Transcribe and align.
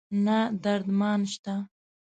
نه 0.25 0.37
درد 0.63 0.87
مان 0.99 1.21
شته 1.31 1.55